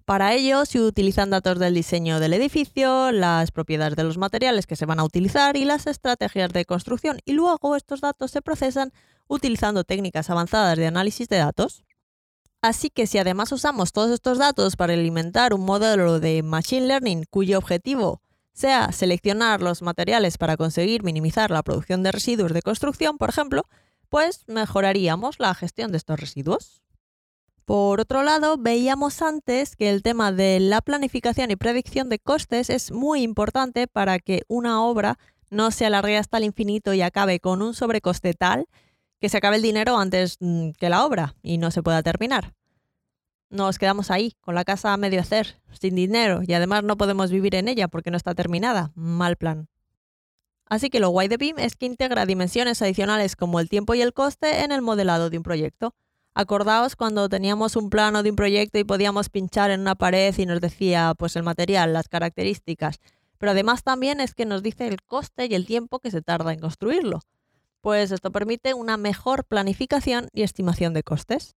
Para 0.05 0.33
ello 0.33 0.65
se 0.65 0.79
utilizan 0.79 1.31
datos 1.31 1.59
del 1.59 1.73
diseño 1.73 2.21
del 2.21 2.33
edificio, 2.33 3.11
las 3.11 3.51
propiedades 3.51 3.97
de 3.97 4.05
los 4.05 4.17
materiales 4.17 4.65
que 4.65 4.77
se 4.77 4.85
van 4.85 4.99
a 4.99 5.03
utilizar 5.03 5.57
y 5.57 5.65
las 5.65 5.85
estrategias 5.85 6.53
de 6.53 6.63
construcción 6.63 7.19
y 7.25 7.33
luego 7.33 7.75
estos 7.75 7.99
datos 7.99 8.31
se 8.31 8.41
procesan 8.41 8.93
utilizando 9.27 9.83
técnicas 9.83 10.29
avanzadas 10.29 10.77
de 10.77 10.87
análisis 10.87 11.27
de 11.27 11.37
datos. 11.37 11.83
Así 12.61 12.89
que 12.89 13.05
si 13.05 13.17
además 13.17 13.51
usamos 13.51 13.91
todos 13.91 14.11
estos 14.11 14.37
datos 14.37 14.77
para 14.77 14.93
alimentar 14.93 15.53
un 15.53 15.65
modelo 15.65 16.21
de 16.21 16.41
Machine 16.41 16.87
Learning 16.87 17.25
cuyo 17.29 17.57
objetivo 17.57 18.21
sea 18.57 18.91
seleccionar 18.91 19.61
los 19.61 19.83
materiales 19.83 20.39
para 20.39 20.57
conseguir 20.57 21.03
minimizar 21.03 21.51
la 21.51 21.61
producción 21.61 22.01
de 22.01 22.11
residuos 22.11 22.53
de 22.53 22.63
construcción, 22.63 23.19
por 23.19 23.29
ejemplo, 23.29 23.67
pues 24.09 24.45
mejoraríamos 24.47 25.39
la 25.39 25.53
gestión 25.53 25.91
de 25.91 25.97
estos 25.97 26.19
residuos. 26.19 26.81
Por 27.65 27.99
otro 27.99 28.23
lado, 28.23 28.57
veíamos 28.57 29.21
antes 29.21 29.75
que 29.75 29.91
el 29.91 30.01
tema 30.01 30.31
de 30.31 30.59
la 30.59 30.81
planificación 30.81 31.51
y 31.51 31.55
predicción 31.55 32.09
de 32.09 32.17
costes 32.17 32.71
es 32.71 32.91
muy 32.91 33.21
importante 33.21 33.85
para 33.85 34.17
que 34.17 34.41
una 34.47 34.83
obra 34.83 35.19
no 35.51 35.69
se 35.69 35.85
alargue 35.85 36.17
hasta 36.17 36.37
el 36.37 36.45
infinito 36.45 36.95
y 36.95 37.03
acabe 37.03 37.39
con 37.39 37.61
un 37.61 37.75
sobrecoste 37.75 38.33
tal 38.33 38.67
que 39.21 39.29
se 39.29 39.37
acabe 39.37 39.57
el 39.57 39.61
dinero 39.61 39.99
antes 39.99 40.37
mm, 40.39 40.71
que 40.79 40.89
la 40.89 41.05
obra 41.05 41.35
y 41.43 41.59
no 41.59 41.69
se 41.69 41.83
pueda 41.83 42.01
terminar. 42.01 42.53
Nos 43.49 43.79
quedamos 43.79 44.11
ahí, 44.11 44.33
con 44.41 44.55
la 44.55 44.65
casa 44.65 44.91
a 44.91 44.97
medio 44.97 45.21
hacer, 45.21 45.61
sin 45.79 45.95
dinero 45.95 46.41
y 46.45 46.53
además 46.53 46.83
no 46.83 46.97
podemos 46.97 47.31
vivir 47.31 47.55
en 47.55 47.69
ella 47.69 47.87
porque 47.87 48.11
no 48.11 48.17
está 48.17 48.35
terminada. 48.35 48.91
Mal 48.95 49.37
plan. 49.37 49.69
Así 50.65 50.89
que 50.89 50.99
lo 50.99 51.09
guay 51.09 51.29
de 51.29 51.37
BIM 51.37 51.59
es 51.59 51.77
que 51.77 51.85
integra 51.85 52.25
dimensiones 52.25 52.81
adicionales 52.81 53.37
como 53.37 53.61
el 53.61 53.69
tiempo 53.69 53.93
y 53.95 54.01
el 54.01 54.13
coste 54.13 54.63
en 54.65 54.73
el 54.73 54.81
modelado 54.81 55.29
de 55.29 55.37
un 55.37 55.43
proyecto. 55.43 55.95
Acordaos 56.33 56.95
cuando 56.95 57.29
teníamos 57.29 57.77
un 57.77 57.89
plano 57.89 58.21
de 58.21 58.29
un 58.29 58.35
proyecto 58.35 58.77
y 58.77 58.83
podíamos 58.83 59.29
pinchar 59.29 59.71
en 59.71 59.79
una 59.79 59.95
pared 59.95 60.35
y 60.37 60.45
nos 60.45 60.59
decía 60.59 61.13
pues 61.17 61.35
el 61.37 61.43
material, 61.43 61.93
las 61.93 62.09
características, 62.09 62.99
pero 63.37 63.53
además 63.53 63.83
también 63.83 64.19
es 64.19 64.35
que 64.35 64.45
nos 64.45 64.61
dice 64.61 64.87
el 64.87 65.01
coste 65.01 65.47
y 65.49 65.55
el 65.55 65.65
tiempo 65.65 65.99
que 65.99 66.11
se 66.11 66.21
tarda 66.21 66.51
en 66.51 66.59
construirlo. 66.59 67.21
Pues 67.79 68.11
esto 68.11 68.31
permite 68.31 68.73
una 68.73 68.97
mejor 68.97 69.45
planificación 69.45 70.27
y 70.33 70.43
estimación 70.43 70.93
de 70.93 71.03
costes. 71.03 71.55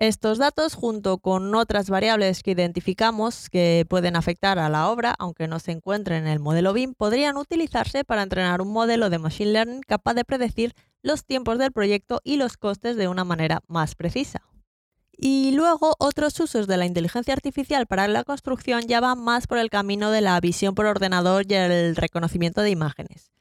Estos 0.00 0.38
datos, 0.38 0.74
junto 0.74 1.18
con 1.18 1.52
otras 1.56 1.90
variables 1.90 2.44
que 2.44 2.52
identificamos 2.52 3.50
que 3.50 3.84
pueden 3.88 4.14
afectar 4.14 4.60
a 4.60 4.68
la 4.68 4.90
obra, 4.90 5.12
aunque 5.18 5.48
no 5.48 5.58
se 5.58 5.72
encuentren 5.72 6.24
en 6.24 6.28
el 6.28 6.38
modelo 6.38 6.72
BIM, 6.72 6.94
podrían 6.94 7.36
utilizarse 7.36 8.04
para 8.04 8.22
entrenar 8.22 8.62
un 8.62 8.72
modelo 8.72 9.10
de 9.10 9.18
Machine 9.18 9.50
Learning 9.50 9.80
capaz 9.80 10.14
de 10.14 10.24
predecir 10.24 10.72
los 11.02 11.24
tiempos 11.24 11.58
del 11.58 11.72
proyecto 11.72 12.20
y 12.22 12.36
los 12.36 12.56
costes 12.56 12.94
de 12.94 13.08
una 13.08 13.24
manera 13.24 13.60
más 13.66 13.96
precisa. 13.96 14.42
Y 15.10 15.50
luego 15.50 15.96
otros 15.98 16.38
usos 16.38 16.68
de 16.68 16.76
la 16.76 16.86
inteligencia 16.86 17.34
artificial 17.34 17.88
para 17.88 18.06
la 18.06 18.22
construcción 18.22 18.82
ya 18.82 19.00
van 19.00 19.20
más 19.20 19.48
por 19.48 19.58
el 19.58 19.68
camino 19.68 20.12
de 20.12 20.20
la 20.20 20.38
visión 20.38 20.76
por 20.76 20.86
ordenador 20.86 21.44
y 21.48 21.54
el 21.54 21.96
reconocimiento 21.96 22.60
de 22.60 22.70
imágenes. 22.70 23.32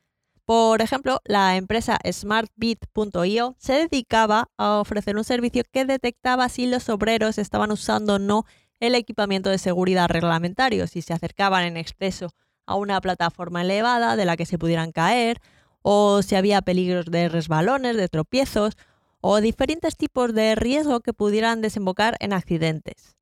Por 0.48 0.82
ejemplo, 0.82 1.20
la 1.26 1.58
empresa 1.58 2.00
SmartBit.io 2.10 3.58
se 3.60 3.74
dedicaba 3.74 4.48
a 4.56 4.80
ofrecer 4.80 5.18
un 5.18 5.26
servicio 5.26 5.64
que 5.70 5.84
detectaba 5.84 6.48
si 6.48 6.68
los 6.68 6.88
obreros 6.88 7.38
estaban 7.38 7.70
usando 7.70 8.16
o 8.16 8.20
no 8.20 8.46
el 8.80 8.96
equipamiento 8.96 9.50
de 9.50 9.58
seguridad 9.58 10.08
reglamentario, 10.08 10.88
si 10.88 11.02
se 11.02 11.14
acercaban 11.14 11.66
en 11.66 11.76
exceso 11.76 12.30
a 12.66 12.76
una 12.76 13.02
plataforma 13.02 13.62
elevada 13.62 14.16
de 14.16 14.24
la 14.24 14.38
que 14.38 14.46
se 14.46 14.58
pudieran 14.58 14.94
caer, 14.94 15.42
o 15.82 16.22
si 16.22 16.36
había 16.36 16.62
peligros 16.62 17.08
de 17.08 17.28
resbalones, 17.28 17.98
de 17.98 18.08
tropiezos, 18.08 18.78
o 19.20 19.42
diferentes 19.42 19.98
tipos 19.98 20.34
de 20.34 20.56
riesgo 20.56 21.02
que 21.02 21.12
pudieran 21.12 21.62
desembocar 21.62 22.16
en 22.22 22.32
accidentes. 22.32 23.17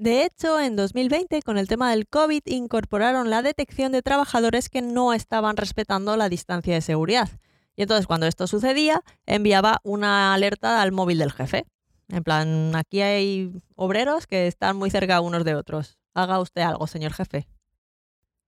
De 0.00 0.24
hecho, 0.24 0.58
en 0.58 0.76
2020, 0.76 1.42
con 1.42 1.58
el 1.58 1.68
tema 1.68 1.90
del 1.90 2.08
COVID, 2.08 2.40
incorporaron 2.46 3.28
la 3.28 3.42
detección 3.42 3.92
de 3.92 4.00
trabajadores 4.00 4.70
que 4.70 4.80
no 4.80 5.12
estaban 5.12 5.58
respetando 5.58 6.16
la 6.16 6.30
distancia 6.30 6.72
de 6.72 6.80
seguridad. 6.80 7.28
Y 7.76 7.82
entonces, 7.82 8.06
cuando 8.06 8.26
esto 8.26 8.46
sucedía, 8.46 9.02
enviaba 9.26 9.80
una 9.82 10.32
alerta 10.32 10.80
al 10.80 10.90
móvil 10.90 11.18
del 11.18 11.32
jefe. 11.32 11.66
En 12.08 12.24
plan, 12.24 12.74
aquí 12.76 13.02
hay 13.02 13.52
obreros 13.76 14.26
que 14.26 14.46
están 14.46 14.78
muy 14.78 14.88
cerca 14.88 15.20
unos 15.20 15.44
de 15.44 15.54
otros. 15.54 15.98
Haga 16.14 16.40
usted 16.40 16.62
algo, 16.62 16.86
señor 16.86 17.12
jefe. 17.12 17.46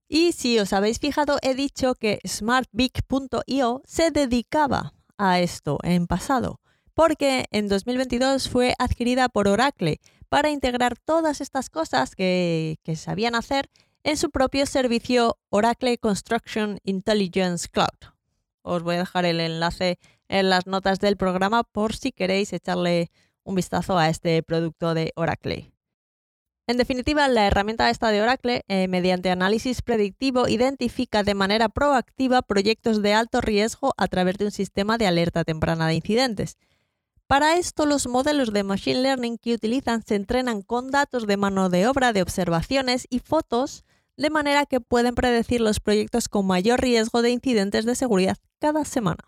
Y 0.09 0.33
si 0.33 0.59
os 0.59 0.73
habéis 0.73 1.01
fijado, 1.01 1.37
he 1.43 1.55
dicho 1.55 1.95
que 1.97 2.19
smartbig.io 2.27 3.83
se 3.85 4.11
dedicaba 4.11 4.95
a 5.19 5.39
esto 5.41 5.79
en 5.83 6.07
pasado, 6.07 6.63
porque 6.95 7.45
en 7.51 7.69
2022 7.69 8.49
fue 8.49 8.75
adquirida 8.79 9.29
por 9.29 9.49
Oracle 9.49 10.01
para 10.33 10.49
integrar 10.49 10.97
todas 10.97 11.43
estas 11.43 11.69
cosas 11.69 12.17
que, 12.17 12.79
sabían 12.97 13.35
hacer 13.35 13.69
en 14.03 14.17
su 14.17 14.31
propio 14.31 14.65
servicio 14.65 15.37
Oracle 15.51 15.99
Construction 15.99 16.79
Intelligence 16.85 17.69
Cloud. 17.69 18.15
Os 18.63 18.83
voy 18.83 18.95
a 18.95 19.01
dejar 19.01 19.27
el 19.27 19.41
enlace 19.41 19.99
en 20.29 20.49
las 20.49 20.67
notas 20.67 21.01
del 21.01 21.19
programa 21.19 21.65
por 21.65 21.95
si 21.95 22.13
queréis 22.13 22.55
echarle 22.55 23.11
un 23.45 23.57
vistazo 23.57 23.99
a 23.99 24.09
este 24.09 24.43
producto 24.43 24.95
de 24.95 25.13
Oracle. 25.17 25.71
En 26.67 26.79
definitiva, 26.79 27.29
la 27.29 27.47
herramienta 27.47 27.91
esta 27.91 28.09
de 28.09 28.23
Oracle, 28.23 28.63
eh, 28.69 28.89
mediante 28.89 29.29
análisis 29.29 29.83
predictivo, 29.83 30.49
identifica 30.49 31.25
de 31.25 31.35
manera 31.35 31.69
proactiva 31.69 32.41
proyectos 32.41 33.03
de 33.03 33.13
alto 33.13 33.43
riesgo 33.43 33.93
a 33.99 34.09
través 34.09 34.39
de 34.39 34.47
un 34.47 34.51
sistema 34.51 34.97
de 34.97 35.07
alerta 35.07 35.45
temprana 35.45 35.89
de 35.89 35.97
incidentes. 35.97 36.57
Para 37.33 37.57
esto, 37.57 37.87
los 37.87 38.09
modelos 38.09 38.53
de 38.53 38.63
Machine 38.63 39.01
Learning 39.01 39.39
que 39.39 39.55
utilizan 39.55 40.03
se 40.05 40.17
entrenan 40.17 40.61
con 40.61 40.91
datos 40.91 41.27
de 41.27 41.39
mano 41.39 41.71
de 41.71 41.87
obra, 41.87 42.13
de 42.13 42.21
observaciones 42.21 43.07
y 43.09 43.21
fotos, 43.21 43.87
de 44.19 44.29
manera 44.29 44.67
que 44.67 44.83
pueden 44.83 45.15
predecir 45.15 45.63
los 45.63 45.81
proyectos 45.81 46.29
con 46.29 46.47
mayor 46.47 46.83
riesgo 46.83 47.23
de 47.23 47.31
incidentes 47.31 47.87
de 47.87 47.95
seguridad 47.95 48.37
cada 48.59 48.85
semana. 48.85 49.25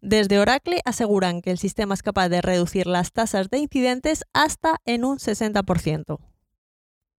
Desde 0.00 0.40
Oracle 0.40 0.80
aseguran 0.84 1.40
que 1.40 1.52
el 1.52 1.58
sistema 1.58 1.94
es 1.94 2.02
capaz 2.02 2.30
de 2.30 2.42
reducir 2.42 2.88
las 2.88 3.12
tasas 3.12 3.48
de 3.48 3.58
incidentes 3.58 4.24
hasta 4.32 4.80
en 4.84 5.04
un 5.04 5.18
60%. 5.18 6.18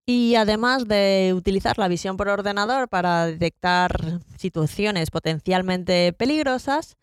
Y 0.05 0.35
además 0.35 0.89
de 0.89 1.31
utilizar 1.33 1.77
la 1.77 1.87
visión 1.87 2.17
por 2.17 2.27
ordenador 2.27 2.89
para 2.89 3.27
detectar 3.27 4.19
situaciones 4.37 5.09
potencialmente 5.09 6.11
peligrosas, 6.11 6.97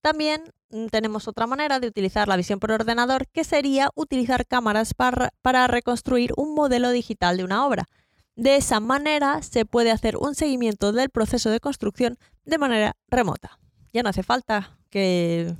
también 0.00 0.42
tenemos 0.90 1.28
otra 1.28 1.46
manera 1.46 1.80
de 1.80 1.86
utilizar 1.86 2.28
la 2.28 2.36
visión 2.36 2.58
por 2.58 2.72
ordenador, 2.72 3.26
que 3.28 3.44
sería 3.44 3.90
utilizar 3.94 4.46
cámaras 4.46 4.94
para, 4.94 5.66
reconstruir 5.66 6.32
un 6.36 6.54
modelo 6.54 6.90
digital 6.90 7.36
de 7.36 7.44
una 7.44 7.66
obra. 7.66 7.88
De 8.36 8.56
esa 8.56 8.80
manera 8.80 9.42
se 9.42 9.66
puede 9.66 9.90
hacer 9.90 10.16
un 10.16 10.34
seguimiento 10.34 10.92
del 10.92 11.10
proceso 11.10 11.50
de 11.50 11.60
construcción 11.60 12.18
de 12.44 12.58
manera 12.58 12.96
remota. 13.08 13.58
Ya 13.92 14.02
no 14.02 14.08
hace 14.08 14.22
falta 14.22 14.78
que, 14.88 15.54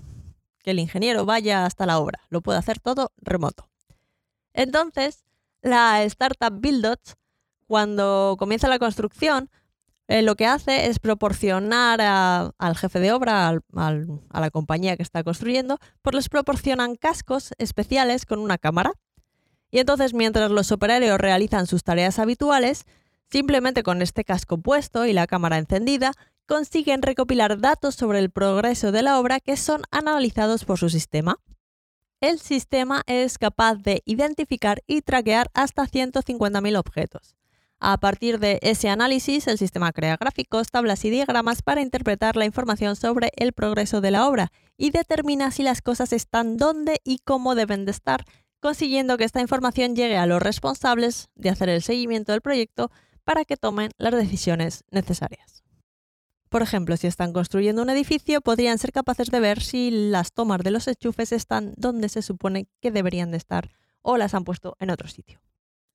el 0.65 0.79
ingeniero 0.79 1.27
vaya 1.27 1.67
hasta 1.67 1.87
la 1.87 1.99
obra, 1.99 2.21
lo 2.29 2.41
puede 2.41 2.59
hacer 2.59 2.79
todo 2.79 3.13
remoto. 3.17 3.69
Entonces, 4.55 5.25
la 5.61 6.03
startup 6.05 6.53
Buildots, 6.53 7.17
cuando 7.67 8.37
comienza 8.39 8.69
la 8.69 8.79
construcción, 8.79 9.51
eh, 10.09 10.23
lo 10.23 10.35
que 10.35 10.47
hace 10.47 10.87
es 10.87 10.99
proporcionar 10.99 12.01
al 12.01 12.77
jefe 12.77 13.01
de 13.01 13.13
obra, 13.13 13.49
a 13.49 14.41
la 14.41 14.51
compañía 14.51 14.97
que 14.97 15.03
está 15.03 15.23
construyendo, 15.23 15.79
pues 16.03 16.15
les 16.15 16.29
proporcionan 16.29 16.97
cascos 16.97 17.53
especiales 17.59 18.27
con 18.27 18.39
una 18.39 18.59
cámara. 18.59 18.93
Y 19.71 19.79
entonces 19.79 20.13
mientras 20.13 20.51
los 20.51 20.71
operarios 20.73 21.19
realizan 21.19 21.67
sus 21.67 21.83
tareas 21.83 22.19
habituales, 22.19 22.85
simplemente 23.31 23.83
con 23.83 24.03
este 24.03 24.25
casco 24.25 24.59
puesto 24.59 25.07
y 25.07 25.13
la 25.13 25.27
cámara 25.27 25.57
encendida, 25.57 26.13
consiguen 26.47 27.01
recopilar 27.01 27.61
datos 27.61 27.95
sobre 27.95 28.19
el 28.19 28.31
progreso 28.31 28.93
de 28.93 29.03
la 29.03 29.19
obra 29.19 29.41
que 29.41 29.57
son 29.57 29.83
analizados 29.91 30.65
por 30.65 30.79
su 30.79 30.91
sistema. 30.91 31.39
El 32.21 32.39
sistema 32.39 33.03
es 33.07 33.39
capaz 33.39 33.77
de 33.77 34.03
identificar 34.05 34.83
y 34.87 35.03
traquear 35.03 35.51
hasta 35.55 35.87
150.000 35.87 36.79
objetos. 36.79 37.37
A 37.85 37.99
partir 37.99 38.39
de 38.39 38.61
ese 38.63 38.89
análisis, 38.91 39.49
el 39.49 39.59
sistema 39.59 39.91
crea 39.91 40.17
gráficos, 40.17 40.71
tablas 40.71 41.05
y 41.05 41.11
diagramas 41.11 41.63
para 41.63 41.81
interpretar 41.81 42.37
la 42.37 42.45
información 42.45 42.95
sobre 42.95 43.33
el 43.35 43.53
progreso 43.53 44.01
de 44.01 44.13
la 44.13 44.29
obra 44.29 44.53
y 44.77 44.93
determina 44.93 45.51
si 45.51 45.65
las 45.65 45.83
cosas 45.83 46.13
están 46.13 46.57
dónde 46.57 47.01
y 47.03 47.19
cómo 47.25 47.57
deben 47.57 47.85
de 47.85 47.91
estar, 47.91 48.25
consiguiendo 48.61 49.17
que 49.19 49.25
esta 49.25 49.41
información 49.41 49.97
llegue 49.97 50.17
a 50.17 50.27
los 50.27 50.41
responsables 50.41 51.29
de 51.35 51.51
hacer 51.51 51.71
el 51.71 51.83
seguimiento 51.83 52.31
del 52.31 52.41
proyecto 52.41 52.93
para 53.25 53.45
que 53.45 53.57
tomen 53.57 53.91
las 53.99 54.15
decisiones 54.15 54.85
necesarias. 54.93 55.65
Por 56.51 56.63
ejemplo, 56.63 56.97
si 56.97 57.09
están 57.09 57.33
construyendo 57.33 57.83
un 57.83 57.91
edificio, 57.91 58.43
podrían 58.43 58.79
ser 58.79 58.93
capaces 58.93 59.29
de 59.33 59.41
ver 59.41 59.61
si 59.61 59.91
las 59.91 60.33
tomas 60.33 60.61
de 60.61 60.71
los 60.71 60.87
enchufes 60.87 61.33
están 61.33 61.75
donde 61.77 62.09
se 62.09 62.23
supone 62.23 62.69
que 62.81 62.93
deberían 62.93 63.33
de 63.33 63.39
estar 63.39 63.71
o 64.03 64.19
las 64.19 64.35
han 64.35 64.45
puesto 64.45 64.77
en 64.79 64.91
otro 64.91 65.09
sitio. 65.09 65.41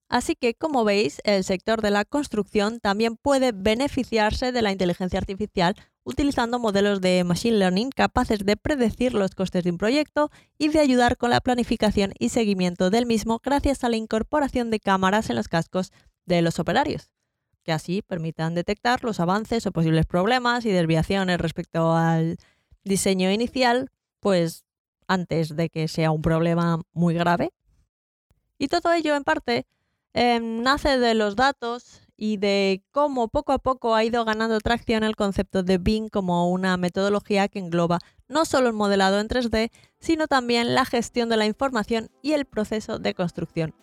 Así 0.10 0.36
que, 0.36 0.54
como 0.54 0.86
veis, 0.86 1.22
el 1.26 1.44
sector 1.44 1.82
de 1.82 1.92
la 1.92 2.06
construcción 2.06 2.80
también 2.80 3.18
puede 3.18 3.52
beneficiarse 3.52 4.52
de 4.52 4.62
la 4.62 4.72
inteligencia 4.72 5.20
artificial 5.20 5.76
utilizando 6.08 6.60
modelos 6.60 7.02
de 7.02 7.26
Machine 7.26 7.58
Learning 7.58 7.90
capaces 7.90 8.40
de 8.40 8.56
predecir 8.56 9.14
los 9.14 9.36
costes 9.36 9.66
de 9.66 9.72
un 9.72 9.78
proyecto 9.78 10.32
y 10.58 10.70
de 10.70 10.80
ayudar 10.80 11.18
con 11.18 11.32
la 11.32 11.42
planificación 11.42 12.14
y 12.18 12.30
seguimiento 12.30 12.90
del 12.90 13.06
mismo 13.06 13.42
gracias 13.44 13.84
a 13.84 13.90
la 13.90 13.98
incorporación 13.98 14.72
de 14.72 14.80
cámaras 14.80 15.30
en 15.30 15.36
los 15.36 15.50
cascos 15.50 15.92
de 16.26 16.42
los 16.42 16.60
operarios, 16.60 17.12
que 17.64 17.74
así 17.74 18.02
permitan 18.02 18.56
detectar 18.56 19.04
los 19.04 19.20
avances 19.20 19.68
o 19.68 19.74
posibles 19.74 20.06
problemas 20.06 20.64
y 20.66 20.72
desviaciones 20.72 21.40
respecto 21.40 21.94
al 21.94 22.38
diseño 22.86 23.30
inicial, 23.30 23.92
pues 24.22 24.64
antes 25.08 25.58
de 25.58 25.70
que 25.70 25.90
sea 25.90 26.12
un 26.12 26.22
problema 26.22 26.80
muy 26.94 27.16
grave. 27.16 27.52
Y 28.58 28.70
todo 28.70 28.94
ello 28.94 29.18
en 29.18 29.26
parte 29.26 29.66
Em, 30.20 30.64
nace 30.64 30.98
de 30.98 31.14
los 31.14 31.36
datos 31.36 32.02
y 32.18 32.38
de 32.38 32.82
cómo 32.92 33.28
poco 33.28 33.52
a 33.52 33.60
poco 33.60 33.94
ha 33.94 34.04
ido 34.04 34.26
ganando 34.26 34.60
tracción 34.60 35.04
el 35.04 35.16
concepto 35.16 35.62
de 35.62 35.78
BIM 35.78 36.10
como 36.10 36.50
una 36.50 36.76
metodología 36.76 37.48
que 37.48 37.60
engloba 37.60 38.00
no 38.28 38.44
solo 38.46 38.70
el 38.70 38.74
modelado 38.74 39.20
en 39.20 39.28
3D, 39.28 39.70
sino 40.00 40.26
también 40.26 40.74
la 40.74 40.86
gestión 40.86 41.30
de 41.30 41.38
la 41.38 41.46
información 41.46 42.10
y 42.24 42.34
el 42.34 42.46
proceso 42.46 42.98
de 42.98 43.14
construcción. 43.14 43.76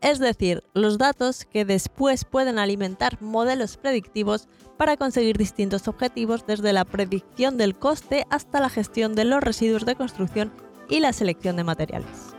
es 0.00 0.20
decir, 0.20 0.62
los 0.72 0.98
datos 0.98 1.46
que 1.46 1.64
después 1.64 2.24
pueden 2.24 2.60
alimentar 2.60 3.20
modelos 3.20 3.76
predictivos 3.76 4.46
para 4.76 4.96
conseguir 4.96 5.36
distintos 5.36 5.88
objetivos 5.88 6.46
desde 6.46 6.72
la 6.72 6.84
predicción 6.84 7.56
del 7.56 7.76
coste 7.76 8.24
hasta 8.30 8.60
la 8.60 8.68
gestión 8.68 9.16
de 9.16 9.24
los 9.24 9.42
residuos 9.42 9.84
de 9.84 9.96
construcción 9.96 10.52
y 10.88 11.00
la 11.00 11.12
selección 11.12 11.56
de 11.56 11.64
materiales. 11.64 12.31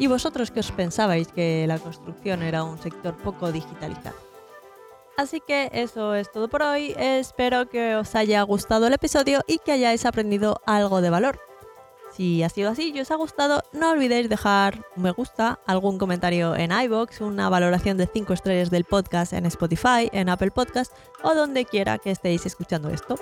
¿Y 0.00 0.06
vosotros 0.06 0.50
qué 0.50 0.60
os 0.60 0.72
pensabais 0.72 1.28
que 1.28 1.66
la 1.68 1.78
construcción 1.78 2.42
era 2.42 2.64
un 2.64 2.78
sector 2.78 3.14
poco 3.18 3.52
digitalizado? 3.52 4.16
Así 5.18 5.42
que 5.46 5.70
eso 5.74 6.14
es 6.14 6.32
todo 6.32 6.48
por 6.48 6.62
hoy, 6.62 6.94
espero 6.96 7.68
que 7.68 7.94
os 7.96 8.14
haya 8.14 8.40
gustado 8.42 8.86
el 8.86 8.94
episodio 8.94 9.42
y 9.46 9.58
que 9.58 9.72
hayáis 9.72 10.06
aprendido 10.06 10.62
algo 10.64 11.02
de 11.02 11.10
valor. 11.10 11.38
Si 12.16 12.42
ha 12.42 12.48
sido 12.48 12.70
así 12.70 12.92
y 12.94 13.00
os 13.00 13.10
ha 13.10 13.16
gustado, 13.16 13.62
no 13.74 13.90
olvidéis 13.90 14.30
dejar 14.30 14.86
un 14.96 15.02
me 15.02 15.10
gusta, 15.10 15.60
algún 15.66 15.98
comentario 15.98 16.56
en 16.56 16.72
iBox, 16.72 17.20
una 17.20 17.50
valoración 17.50 17.98
de 17.98 18.06
5 18.06 18.32
estrellas 18.32 18.70
del 18.70 18.84
podcast 18.84 19.34
en 19.34 19.44
Spotify, 19.44 20.08
en 20.12 20.30
Apple 20.30 20.50
Podcast 20.50 20.94
o 21.22 21.34
donde 21.34 21.66
quiera 21.66 21.98
que 21.98 22.10
estéis 22.10 22.46
escuchando 22.46 22.88
esto. 22.88 23.16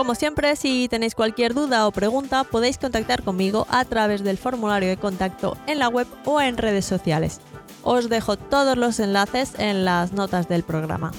Como 0.00 0.14
siempre, 0.14 0.56
si 0.56 0.88
tenéis 0.88 1.14
cualquier 1.14 1.52
duda 1.52 1.86
o 1.86 1.90
pregunta, 1.90 2.44
podéis 2.44 2.78
contactar 2.78 3.22
conmigo 3.22 3.66
a 3.68 3.84
través 3.84 4.24
del 4.24 4.38
formulario 4.38 4.88
de 4.88 4.96
contacto 4.96 5.58
en 5.66 5.78
la 5.78 5.88
web 5.88 6.06
o 6.24 6.40
en 6.40 6.56
redes 6.56 6.86
sociales. 6.86 7.38
Os 7.82 8.08
dejo 8.08 8.38
todos 8.38 8.78
los 8.78 8.98
enlaces 8.98 9.52
en 9.58 9.84
las 9.84 10.14
notas 10.14 10.48
del 10.48 10.62
programa. 10.62 11.12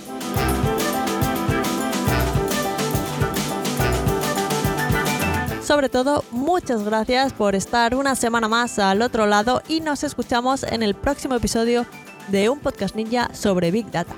Sobre 5.61 5.89
todo, 5.89 6.23
muchas 6.31 6.83
gracias 6.83 7.33
por 7.33 7.53
estar 7.53 7.93
una 7.93 8.15
semana 8.15 8.47
más 8.47 8.79
al 8.79 9.03
otro 9.03 9.27
lado 9.27 9.61
y 9.67 9.81
nos 9.81 10.03
escuchamos 10.03 10.63
en 10.63 10.81
el 10.81 10.95
próximo 10.95 11.35
episodio 11.35 11.85
de 12.29 12.49
un 12.49 12.59
podcast 12.59 12.95
ninja 12.95 13.29
sobre 13.35 13.69
Big 13.69 13.91
Data. 13.91 14.15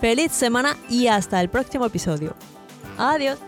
Feliz 0.00 0.30
semana 0.30 0.76
y 0.88 1.08
hasta 1.08 1.40
el 1.40 1.48
próximo 1.48 1.86
episodio. 1.86 2.36
Adiós. 2.96 3.40